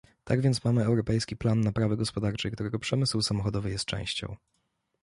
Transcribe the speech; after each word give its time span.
Tak 0.23 0.41
więc 0.41 0.63
mamy 0.63 0.83
europejski 0.85 1.35
plan 1.35 1.61
naprawy 1.61 1.97
gospodarczej, 1.97 2.51
którego 2.51 2.79
przemysł 2.79 3.21
samochodowy 3.21 3.69
jest 3.69 3.85
częścią 3.85 4.35